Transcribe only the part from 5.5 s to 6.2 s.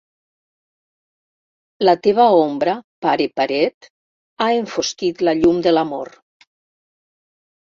de l'amor.